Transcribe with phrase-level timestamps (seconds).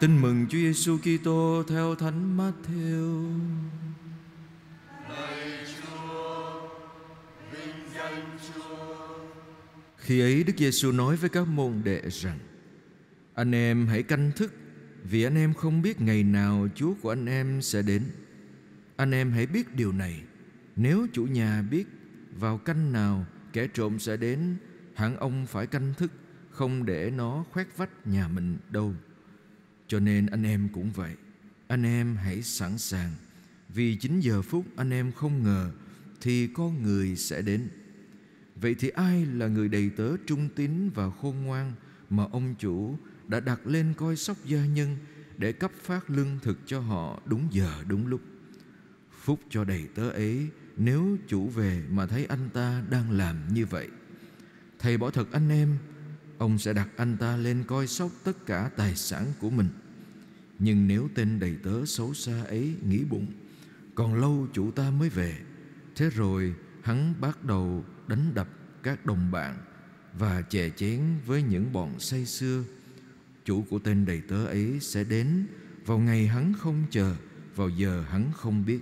[0.00, 3.30] Tin mừng Chúa Giêsu Kitô theo Thánh Matthew.
[9.96, 12.38] Khi ấy Đức Giêsu nói với các môn đệ rằng:
[13.34, 14.52] Anh em hãy canh thức
[15.04, 18.02] vì anh em không biết ngày nào Chúa của anh em sẽ đến.
[18.96, 20.22] Anh em hãy biết điều này,
[20.76, 21.86] nếu chủ nhà biết
[22.38, 24.56] vào canh nào kẻ trộm sẽ đến,
[24.94, 26.12] hẳn ông phải canh thức,
[26.50, 28.94] không để nó khoét vách nhà mình đâu.
[29.88, 31.14] Cho nên anh em cũng vậy,
[31.68, 33.12] anh em hãy sẵn sàng,
[33.68, 35.70] vì chính giờ phút anh em không ngờ
[36.20, 37.68] thì con người sẽ đến.
[38.56, 41.72] Vậy thì ai là người đầy tớ trung tín và khôn ngoan
[42.10, 44.96] mà ông chủ đã đặt lên coi sóc gia nhân
[45.38, 48.20] để cấp phát lương thực cho họ đúng giờ đúng lúc.
[49.22, 53.66] Phúc cho đầy tớ ấy nếu chủ về mà thấy anh ta đang làm như
[53.66, 53.88] vậy.
[54.78, 55.78] Thầy bỏ thật anh em,
[56.38, 59.68] ông sẽ đặt anh ta lên coi sóc tất cả tài sản của mình.
[60.58, 63.26] Nhưng nếu tên đầy tớ xấu xa ấy nghĩ bụng,
[63.94, 65.38] còn lâu chủ ta mới về,
[65.96, 68.48] thế rồi hắn bắt đầu đánh đập
[68.82, 69.56] các đồng bạn
[70.18, 72.64] và chè chén với những bọn say xưa.
[73.44, 75.46] Chủ của tên đầy tớ ấy sẽ đến
[75.86, 77.14] vào ngày hắn không chờ
[77.54, 78.80] vào giờ hắn không biết.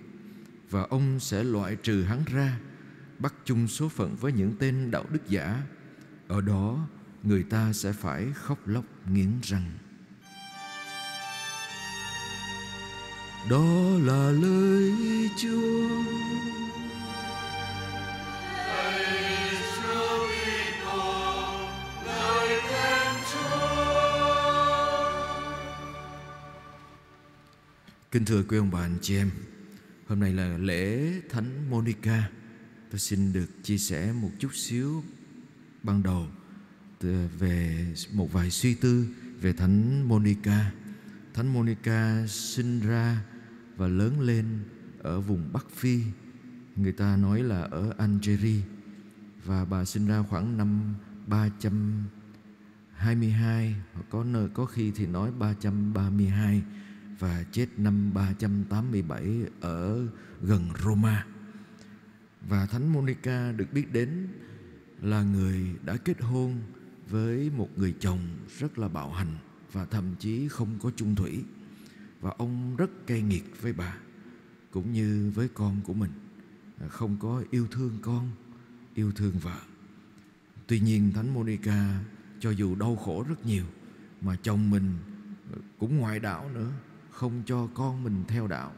[0.70, 2.58] Và ông sẽ loại trừ hắn ra
[3.18, 5.62] bắt chung số phận với những tên đạo đức giả.
[6.28, 6.88] Ở đó
[7.26, 9.70] người ta sẽ phải khóc lóc nghiến răng.
[13.50, 13.64] Đó
[14.04, 14.92] là lời
[15.36, 15.88] chúa.
[28.10, 29.30] Kính thưa quý ông bà, anh chị em,
[30.08, 32.30] Hôm nay là lễ Thánh Monica.
[32.90, 35.04] Tôi xin được chia sẻ một chút xíu
[35.82, 36.26] ban đầu
[37.38, 39.06] về một vài suy tư
[39.40, 40.72] về Thánh Monica.
[41.34, 43.22] Thánh Monica sinh ra
[43.76, 44.46] và lớn lên
[45.02, 46.02] ở vùng Bắc Phi.
[46.76, 48.60] Người ta nói là ở Algeria.
[49.44, 50.94] Và bà sinh ra khoảng năm
[51.26, 53.74] 322
[54.10, 56.62] có nơi có khi thì nói 332
[57.18, 60.06] và chết năm 387 ở
[60.42, 61.26] gần Roma.
[62.48, 64.28] Và Thánh Monica được biết đến
[65.02, 66.60] là người đã kết hôn
[67.10, 68.20] với một người chồng
[68.58, 69.36] rất là bạo hành
[69.72, 71.44] và thậm chí không có chung thủy.
[72.20, 73.96] Và ông rất cay nghiệt với bà
[74.70, 76.10] cũng như với con của mình,
[76.88, 78.30] không có yêu thương con,
[78.94, 79.60] yêu thương vợ.
[80.66, 82.00] Tuy nhiên Thánh Monica
[82.40, 83.64] cho dù đau khổ rất nhiều
[84.20, 84.94] mà chồng mình
[85.78, 86.72] cũng ngoại đạo nữa
[87.10, 88.72] không cho con mình theo đạo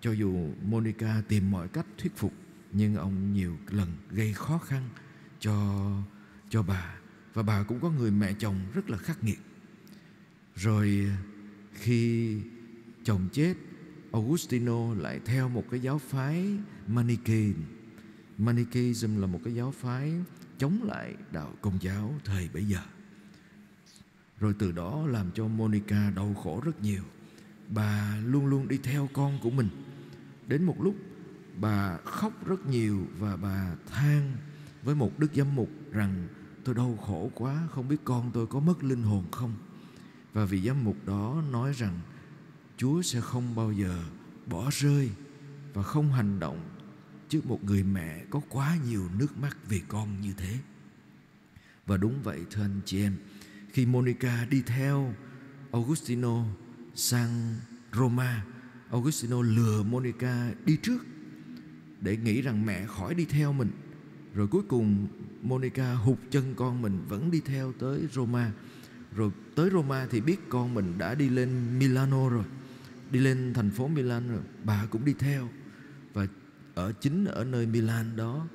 [0.00, 2.32] cho dù Monica tìm mọi cách thuyết phục
[2.72, 4.88] nhưng ông nhiều lần gây khó khăn
[5.40, 5.86] cho
[6.48, 6.99] cho bà
[7.34, 9.38] và bà cũng có người mẹ chồng rất là khắc nghiệt.
[10.56, 11.12] Rồi
[11.74, 12.36] khi
[13.04, 13.54] chồng chết,
[14.12, 17.54] Augustino lại theo một cái giáo phái Manichaean.
[18.38, 20.12] Manichaeism là một cái giáo phái
[20.58, 22.80] chống lại đạo công giáo thời bấy giờ.
[24.40, 27.02] Rồi từ đó làm cho Monica đau khổ rất nhiều.
[27.68, 29.68] Bà luôn luôn đi theo con của mình.
[30.46, 30.94] Đến một lúc,
[31.60, 34.32] bà khóc rất nhiều và bà than
[34.82, 36.28] với một đức giám mục rằng
[36.64, 39.54] tôi đau khổ quá, không biết con tôi có mất linh hồn không?
[40.32, 42.00] Và vị giám mục đó nói rằng,
[42.76, 44.02] chúa sẽ không bao giờ
[44.46, 45.10] bỏ rơi
[45.74, 46.60] và không hành động
[47.28, 50.58] trước một người mẹ có quá nhiều nước mắt vì con như thế.
[51.86, 53.16] Và đúng vậy, thưa anh chị em,
[53.72, 55.14] khi monica đi theo
[55.72, 56.44] augustino
[56.94, 57.54] sang
[57.92, 58.44] Roma,
[58.90, 60.98] Augustino lừa Monica đi trước
[62.00, 63.70] để nghĩ rằng mẹ khỏi đi theo mình
[64.34, 65.06] rồi cuối cùng
[65.42, 68.52] Monica hụt chân con mình vẫn đi theo tới Roma.
[69.16, 72.44] Rồi tới Roma thì biết con mình đã đi lên Milano rồi.
[73.10, 74.40] Đi lên thành phố Milan rồi.
[74.64, 75.48] Bà cũng đi theo.
[76.12, 76.26] Và
[76.74, 78.46] ở chính ở nơi Milan đó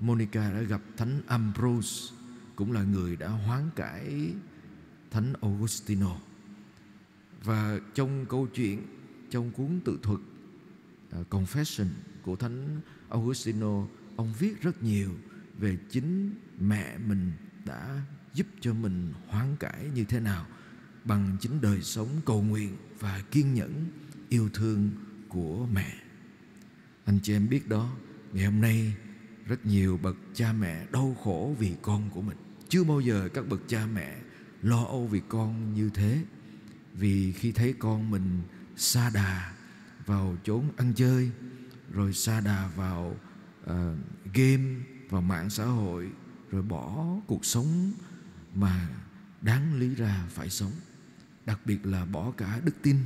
[0.00, 2.14] Monica đã gặp thánh Ambrose
[2.56, 4.32] cũng là người đã hoán cải
[5.10, 6.16] thánh Augustino.
[7.44, 8.82] Và trong câu chuyện
[9.30, 10.20] trong cuốn tự thuật
[11.20, 11.86] uh, Confession
[12.22, 15.10] của Thánh Augustino ông viết rất nhiều
[15.58, 17.32] về chính mẹ mình
[17.64, 18.02] đã
[18.34, 20.46] giúp cho mình hoán cải như thế nào
[21.04, 23.86] bằng chính đời sống cầu nguyện và kiên nhẫn
[24.28, 24.90] yêu thương
[25.28, 25.94] của mẹ.
[27.04, 27.96] Anh chị em biết đó,
[28.32, 28.94] ngày hôm nay
[29.46, 32.36] rất nhiều bậc cha mẹ đau khổ vì con của mình.
[32.68, 34.16] Chưa bao giờ các bậc cha mẹ
[34.62, 36.24] lo âu vì con như thế
[36.94, 38.42] vì khi thấy con mình
[38.76, 39.52] xa đà
[40.06, 41.30] vào chốn ăn chơi
[41.92, 43.16] rồi xa đà vào
[43.70, 43.76] uh,
[44.34, 44.74] game
[45.08, 46.10] vào mạng xã hội
[46.50, 47.92] rồi bỏ cuộc sống
[48.54, 48.88] mà
[49.42, 50.72] đáng lý ra phải sống.
[51.46, 52.96] Đặc biệt là bỏ cả đức tin.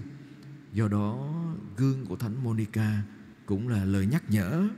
[0.72, 1.34] Do đó
[1.76, 3.02] gương của thánh monica
[3.46, 4.68] cũng là lời nhắc nhở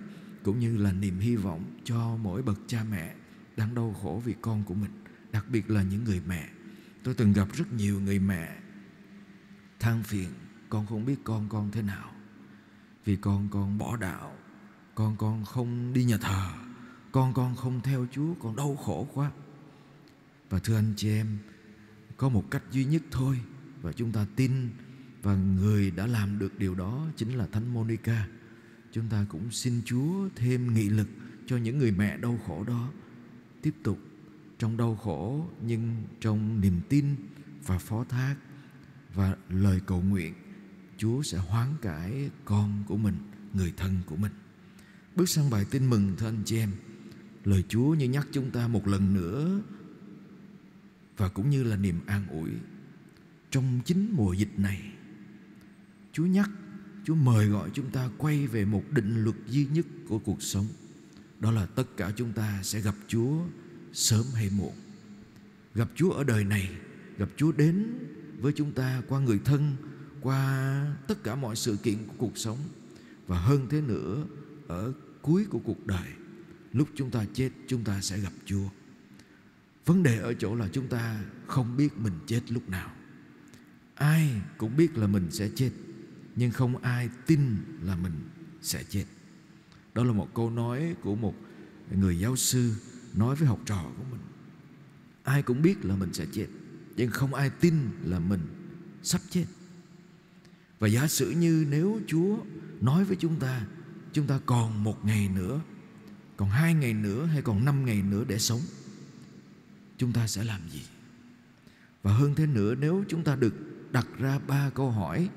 [0.42, 3.14] cũng như là niềm hy vọng cho mỗi bậc cha mẹ
[3.56, 4.90] đang đau khổ vì con của mình
[5.32, 6.48] đặc biệt là những người mẹ.
[7.02, 8.58] Tôi từng gặp rất nhiều người mẹ
[9.80, 10.28] than phiền
[10.68, 12.12] con không biết con con thế nào
[13.04, 14.32] vì con con bỏ đạo
[15.02, 16.50] con con không đi nhà thờ.
[17.12, 19.30] Con con không theo chúa con đau khổ quá.
[20.50, 21.38] Và thưa anh chị em
[22.16, 23.40] có một cách duy nhất thôi
[23.82, 24.70] và chúng ta tin
[25.22, 28.28] và người đã làm được điều đó chính là thánh monica.
[28.92, 31.08] Chúng ta cũng xin chúa thêm nghị lực
[31.46, 32.88] cho những người mẹ đau khổ đó
[33.62, 33.98] tiếp tục
[34.58, 37.16] trong đau khổ nhưng trong niềm tin
[37.66, 38.36] và phó thác
[39.14, 40.34] và lời cầu nguyện
[40.98, 43.14] Chúa sẽ hoán cải con của mình,
[43.54, 44.32] người thân của mình.
[45.16, 46.70] Bước sang bài tin mừng thưa anh chị em.
[47.44, 49.60] Lời Chúa như nhắc chúng ta một lần nữa
[51.16, 52.50] và cũng như là niềm an ủi
[53.50, 54.92] trong chính mùa dịch này.
[56.12, 56.50] Chúa nhắc,
[57.04, 60.66] Chúa mời gọi chúng ta quay về một định luật duy nhất của cuộc sống.
[61.40, 63.44] Đó là tất cả chúng ta sẽ gặp Chúa
[63.92, 64.74] sớm hay muộn.
[65.74, 66.70] Gặp Chúa ở đời này,
[67.18, 67.86] gặp Chúa đến
[68.40, 69.76] với chúng ta qua người thân,
[70.20, 72.58] qua tất cả mọi sự kiện của cuộc sống
[73.26, 74.26] và hơn thế nữa
[74.68, 74.92] ở
[75.22, 76.08] cuối của cuộc đời
[76.72, 78.68] lúc chúng ta chết, chúng ta sẽ gặp Chúa.
[79.86, 82.92] Vấn đề ở chỗ là chúng ta không biết mình chết lúc nào.
[83.94, 85.70] Ai cũng biết là mình sẽ chết,
[86.36, 88.12] nhưng không ai tin là mình
[88.62, 89.04] sẽ chết.
[89.94, 91.34] Đó là một câu nói của một
[91.90, 92.72] người giáo sư
[93.14, 94.20] nói với học trò của mình.
[95.22, 96.46] Ai cũng biết là mình sẽ chết,
[96.96, 97.74] nhưng không ai tin
[98.04, 98.40] là mình
[99.02, 99.44] sắp chết.
[100.78, 102.38] Và giả sử như nếu Chúa
[102.80, 103.66] nói với chúng ta
[104.12, 105.60] Chúng ta còn một ngày nữa
[106.36, 108.60] Còn hai ngày nữa hay còn năm ngày nữa để sống
[109.96, 110.82] Chúng ta sẽ làm gì?
[112.02, 113.54] Và hơn thế nữa nếu chúng ta được
[113.92, 115.28] đặt ra ba câu hỏi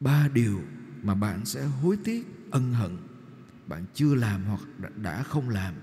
[0.00, 0.60] Ba điều
[1.02, 2.96] mà bạn sẽ hối tiếc, ân hận
[3.66, 4.60] Bạn chưa làm hoặc
[4.96, 5.74] đã không làm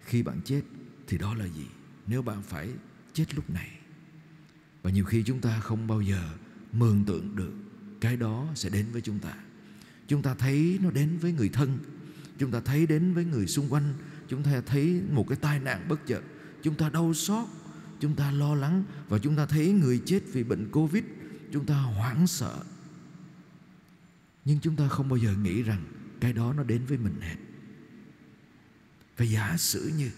[0.00, 0.62] Khi bạn chết
[1.06, 1.66] thì đó là gì?
[2.06, 2.70] Nếu bạn phải
[3.12, 3.78] chết lúc này
[4.82, 6.28] Và nhiều khi chúng ta không bao giờ
[6.72, 7.52] mường tượng được
[8.00, 9.34] cái đó sẽ đến với chúng ta
[10.08, 11.78] chúng ta thấy nó đến với người thân.
[12.38, 13.94] Chúng ta thấy đến với người xung quanh.
[14.28, 16.22] Chúng ta thấy một cái tai nạn bất chợt.
[16.62, 17.48] Chúng ta đau xót.
[18.00, 18.84] Chúng ta lo lắng.
[19.08, 21.04] Và chúng ta thấy người chết vì bệnh covid.
[21.52, 22.64] Chúng ta hoảng sợ.
[24.44, 25.84] Nhưng chúng ta không bao giờ nghĩ rằng
[26.20, 27.36] cái đó nó đến với mình hết.
[29.16, 30.10] Và giả sử như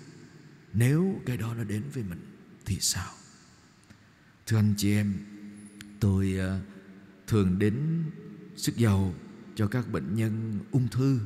[0.73, 2.21] nếu cái đó nó đến với mình
[2.65, 3.13] thì sao?
[4.47, 5.15] Thưa anh chị em,
[6.01, 6.61] tôi ờ,
[7.27, 8.05] thường đến
[8.57, 9.15] sức dầu
[9.55, 11.21] cho các bệnh nhân ung thư.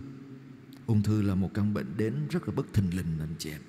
[0.87, 3.61] Ung thư là một căn bệnh đến rất là bất thình lình anh chị em.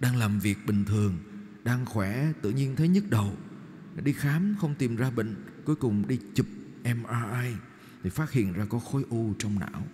[0.00, 1.16] Đang làm việc bình thường
[1.64, 3.36] đang khỏe tự nhiên thấy nhức đầu.
[4.04, 5.34] Đi khám không tìm ra bệnh
[5.64, 6.46] cuối cùng đi chụp
[6.84, 7.54] MRI
[8.02, 9.86] thì phát hiện ra có khối u trong não.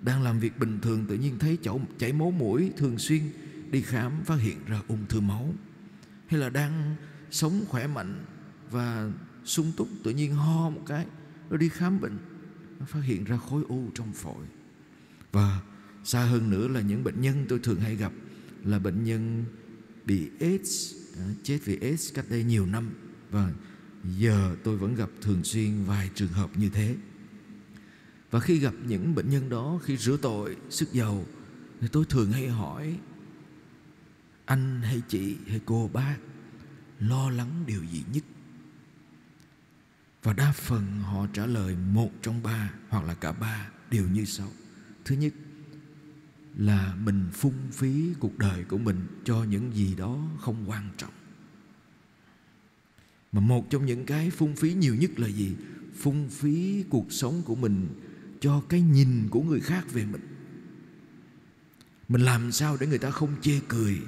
[0.00, 3.22] Đang làm việc bình thường tự nhiên thấy chảy, chảy máu mũi thường xuyên
[3.70, 5.54] đi khám phát hiện ra ung thư máu.
[6.26, 6.96] Hay là đang
[7.30, 8.24] sống khỏe mạnh
[8.70, 9.10] và
[9.44, 11.06] sung túc tự nhiên ho một cái
[11.50, 12.18] nó đi khám bệnh
[12.82, 14.44] nó phát hiện ra khối u trong phổi.
[15.32, 15.60] Và
[16.04, 18.12] xa hơn nữa là những bệnh nhân tôi thường hay gặp
[18.64, 19.44] là bệnh nhân
[20.04, 22.90] bị AIDS à, chết vì AIDS cách đây nhiều năm.
[23.30, 23.52] Và
[24.18, 26.96] giờ tôi vẫn gặp thường xuyên vài trường hợp như thế.
[28.30, 31.24] Và khi gặp những bệnh nhân đó, khi rửa tội, sức giàu
[31.80, 32.98] thì tôi thường hay hỏi,
[34.44, 36.16] anh hay chị hay cô bác
[37.00, 38.24] lo lắng điều gì nhất?
[40.22, 44.24] Và đa phần họ trả lời một trong ba hoặc là cả ba đều như
[44.24, 44.48] sau.
[45.04, 45.32] Thứ nhất
[46.56, 51.12] là mình phung phí cuộc đời của mình cho những gì đó không quan trọng.
[53.32, 55.56] Mà một trong những cái phung phí nhiều nhất là gì?
[55.96, 57.88] Phung phí cuộc sống của mình
[58.40, 60.32] cho cái nhìn của người khác về mình.
[62.08, 63.98] Mình làm sao để người ta không chê cười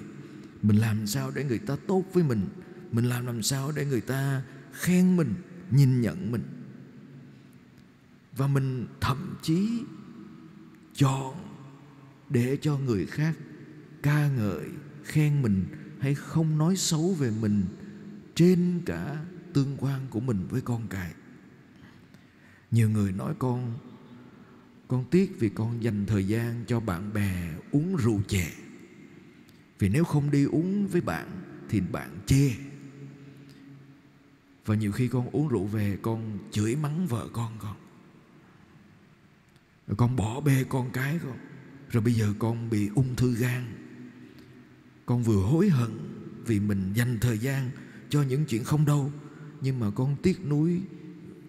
[0.63, 2.47] Mình làm sao để người ta tốt với mình
[2.93, 4.43] Mình làm làm sao để người ta
[4.73, 5.35] khen mình
[5.77, 6.43] nhìn nhận mình.
[8.37, 9.83] Và mình thậm chí
[10.95, 11.35] chọn
[12.31, 13.37] để cho người khác
[14.03, 14.69] ca ngợi,
[15.05, 15.65] khen mình
[16.01, 17.65] hay không nói xấu về mình
[18.35, 21.13] trên cả tương quan của mình với con cái.
[22.71, 23.79] Nhiều người nói, con
[24.89, 28.53] con tiếc vì con dành thời gian cho bạn bè uống rượu chè.
[29.79, 31.29] Vì nếu không đi uống với bạn
[31.69, 32.51] thì bạn chê
[34.67, 37.77] và nhiều khi con uống rượu về, Con chửi mắng vợ con con.
[39.87, 41.39] Rồi con bỏ bê con cái con.
[41.91, 43.65] Rồi bây giờ con bị ung thư gan.
[45.07, 45.91] Con vừa hối hận
[46.47, 47.71] Vì mình dành thời gian
[48.09, 49.13] cho những chuyện không đâu,
[49.61, 50.83] nhưng mà con tiếc nuối,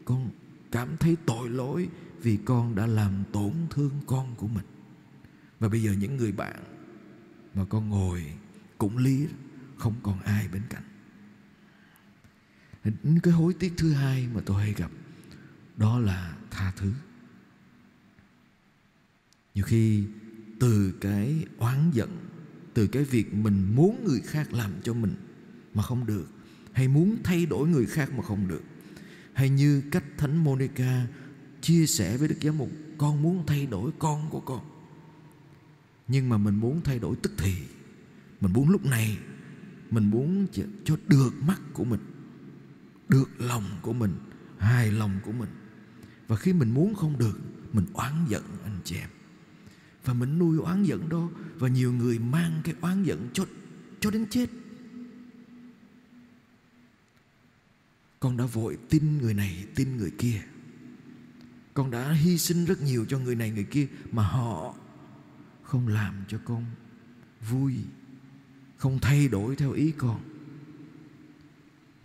[0.05, 0.29] con
[0.72, 1.89] cảm thấy tội lỗi
[2.22, 4.65] vì con đã làm tổn thương con của mình.
[5.60, 6.55] Và bây giờ những người bạn
[7.53, 8.24] mà con ngồi
[8.77, 9.27] cũng lý,
[9.77, 10.84] không còn ai bên cạnh
[13.23, 14.91] cái hối tiếc thứ hai mà tôi hay gặp,
[15.77, 16.91] đó là tha thứ.
[19.55, 20.03] Nhiều khi
[20.59, 22.17] từ cái oán giận,
[22.73, 25.15] từ cái việc mình muốn người khác làm cho mình
[25.73, 26.27] mà không được,
[26.71, 28.63] hay muốn thay đổi người khác mà không được,
[29.33, 31.07] hay như cách thánh Monica
[31.61, 34.65] chia sẻ với đức giám mục, con muốn thay đổi con của con,
[36.07, 37.55] nhưng mà mình muốn thay đổi tức thì,
[38.41, 39.17] mình muốn lúc này,
[39.91, 40.47] mình muốn
[40.85, 41.99] cho được mắt của mình
[43.09, 44.13] được lòng của mình,
[44.57, 45.50] hài lòng của mình.
[46.27, 47.39] Và khi mình muốn không được,
[47.74, 49.09] mình oán giận anh chị em.
[50.05, 53.45] Và mình nuôi oán giận đó, và nhiều người mang cái oán giận cho
[54.00, 54.50] cho đến chết.
[58.19, 60.41] Con đã vội tin người này, tin người kia.
[61.74, 64.75] Con đã hy sinh rất nhiều cho người này, người kia, mà họ
[65.63, 66.65] không làm cho con
[67.50, 67.75] vui,
[68.77, 70.34] không thay đổi theo ý con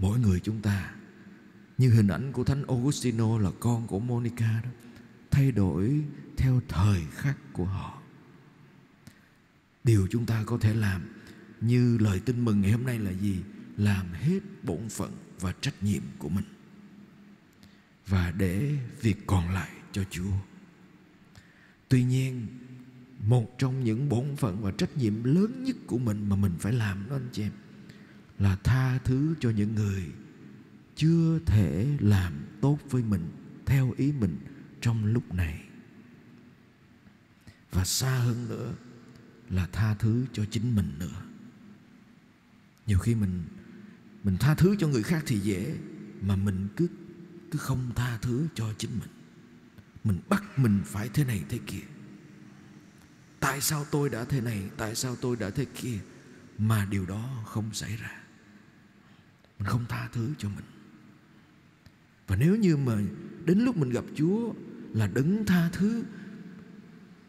[0.00, 0.94] mỗi người chúng ta.
[1.78, 4.70] Như hình ảnh của thánh Augustino là con của Monica đó
[5.30, 6.04] thay đổi
[6.36, 8.02] theo thời khắc của họ.
[9.84, 11.02] Điều chúng ta có thể làm
[11.60, 13.40] như lời tin mừng ngày hôm nay là gì?
[13.76, 16.44] Làm hết bổn phận và trách nhiệm của mình.
[18.06, 20.32] Và để việc còn lại cho Chúa.
[21.88, 22.46] Tuy nhiên,
[23.26, 26.72] một trong những bổn phận và trách nhiệm lớn nhất của mình mà mình phải
[26.72, 27.52] làm đó anh chị em
[28.40, 30.04] là tha thứ cho những người
[30.96, 33.30] chưa thể làm tốt với mình
[33.66, 34.38] theo ý mình
[34.80, 35.64] trong lúc này.
[37.70, 38.74] Và xa hơn nữa
[39.50, 41.22] là tha thứ cho chính mình nữa.
[42.86, 43.42] Nhiều khi mình
[44.24, 45.76] mình tha thứ cho người khác thì dễ,
[46.20, 46.88] mà mình cứ
[47.50, 49.08] cứ không tha thứ cho chính mình
[50.04, 51.82] mình bắt mình phải thế này thế kia
[53.40, 55.98] tại sao tôi đã thế này, tại sao tôi đã thế kia
[56.58, 58.20] mà điều đó không xảy ra
[59.60, 60.64] mình không tha thứ cho mình.
[62.26, 62.98] Và nếu như mà
[63.44, 64.52] đến lúc mình gặp chúa
[64.92, 66.04] là đấng tha thứ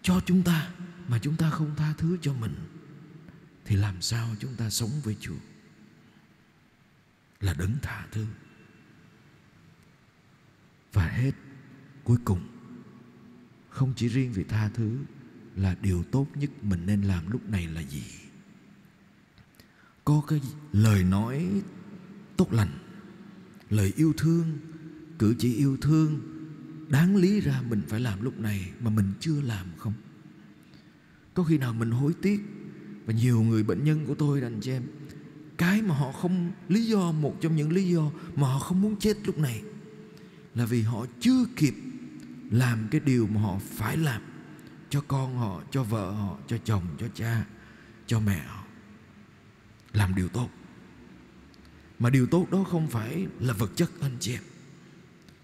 [0.01, 0.71] cho chúng ta,
[1.07, 2.53] mà chúng ta không tha thứ cho mình,
[3.65, 5.39] thì làm sao chúng ta sống với chúa?
[7.39, 8.25] Là đấng tha thứ.
[10.93, 11.31] Và hết,
[12.03, 12.47] cuối cùng,
[13.69, 14.97] không chỉ riêng vì tha thứ
[15.55, 18.03] là điều tốt nhất mình nên làm lúc này là gì?
[20.05, 21.61] Có cái lời nói
[22.37, 22.69] tốt lành.
[23.69, 24.57] Lời yêu thương,
[25.19, 26.19] cử chỉ yêu thương,
[26.89, 29.93] đáng lý ra mình phải làm lúc này mà mình chưa làm không?
[31.33, 32.41] Có khi nào mình hối tiếc
[33.05, 34.83] và nhiều người bệnh nhân của tôi anh chị em,
[35.57, 38.95] cái mà họ không, lý do, một trong những lý do mà họ không muốn
[38.99, 39.63] chết lúc này
[40.55, 41.75] là vì họ chưa kịp
[42.51, 44.21] làm cái điều mà họ phải làm
[44.89, 47.45] cho con họ, cho vợ họ, cho chồng, cho cha,
[48.07, 48.63] cho mẹ họ.
[49.93, 50.49] Làm điều tốt
[52.01, 54.43] mà điều tốt đó không phải là vật chất, anh chị em.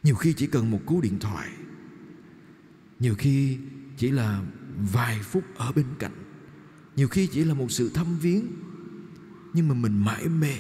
[0.04, 1.50] Nhiều khi chỉ cần một cú điện thoại.
[3.00, 3.58] Nhiều khi
[3.98, 4.44] chỉ là
[4.92, 6.12] vài phút ở bên cạnh.
[6.96, 8.48] Nhiều khi chỉ là một sự thăm viếng.
[9.54, 10.58] Nhưng mà mình mãi mê.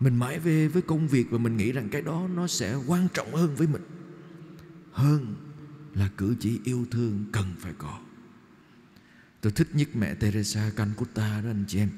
[0.00, 3.08] Mình mãi về với công việc và mình nghĩ rằng cái đó nó sẽ quan
[3.14, 3.82] trọng hơn với mình.
[4.92, 5.34] Hơn
[5.94, 8.00] là cử chỉ yêu thương cần phải có.
[9.40, 11.90] Tôi thích nhất mẹ Teresa Calcutta đó, anh chị em.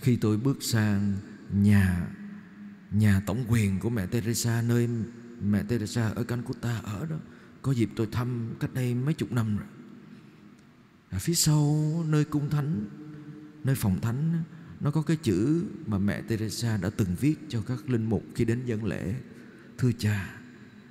[0.00, 1.16] Khi tôi bước sang
[1.52, 2.08] nhà
[2.90, 4.88] nhà tổng quyền của mẹ Teresa nơi
[5.42, 7.16] mẹ Teresa ở Calcutta ở đó.
[7.62, 9.66] Có dịp tôi thăm cách đây mấy chục năm rồi.
[11.10, 12.86] À, phía sau nơi cung thánh
[13.64, 14.42] nơi phòng thánh
[14.80, 18.44] nó có cái chữ mà mẹ Teresa đã từng viết cho các linh mục khi
[18.44, 19.14] đến dân lễ.
[19.78, 20.34] Thưa cha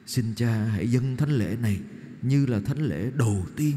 [0.06, 1.82] xin cha hãy dâng thánh lễ này
[2.22, 3.76] như là thánh lễ đầu tiên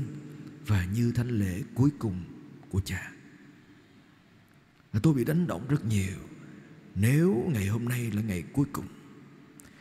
[0.66, 2.24] và như thánh lễ cuối cùng
[2.70, 3.12] của cha.
[4.92, 6.29] À, tôi bị đánh động rất nhiều
[6.94, 8.86] nếu ngày hôm nay là ngày cuối cùng,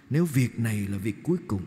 [0.09, 1.63] nếu việc này là việc cuối cùng,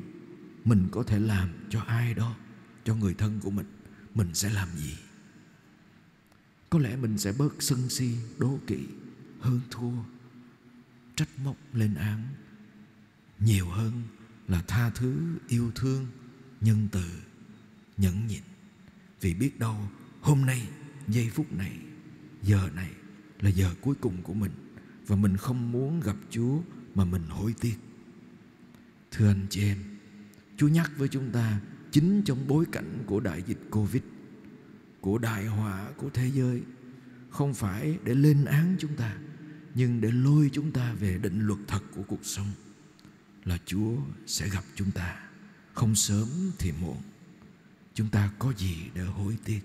[0.65, 2.37] mình có thể làm cho ai đó,
[2.85, 3.67] cho người thân của mình
[4.15, 4.97] mình sẽ làm gì?
[6.71, 8.79] Có lẽ mình sẽ bớt sân si, đố kỵ,
[9.41, 9.93] hơn thua,
[11.17, 12.29] trách móc lên án.
[13.39, 14.03] Nhiều hơn
[14.49, 16.07] là tha thứ, yêu thương,
[16.61, 17.05] nhân từ,
[17.97, 18.43] nhẫn nhịn.
[19.21, 19.89] Vì biết đâu
[20.21, 20.69] hôm nay,
[21.09, 21.79] giây phút này,
[22.43, 22.91] giờ này
[23.41, 24.53] là giờ cuối cùng của mình
[25.07, 26.61] và mình không muốn gặp chúa
[26.95, 27.75] mà mình hối tiếc.
[29.11, 29.79] Thưa anh chị em,
[30.57, 34.03] chúa nhắc với chúng ta chính trong bối cảnh của đại dịch covid,
[35.01, 36.63] của đại họa của thế giới,
[37.31, 39.17] không phải để lên án chúng ta,
[39.75, 42.53] nhưng để lôi chúng ta về định luật thật của cuộc sống,
[43.45, 45.19] là Chúa sẽ gặp chúng ta.
[45.75, 46.29] Không sớm
[46.59, 46.97] thì muộn.
[47.95, 49.61] Chúng ta có gì để hối tiếc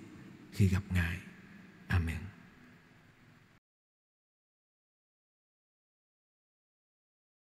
[0.51, 1.19] khi gặp Ngài?
[1.87, 2.17] Amen.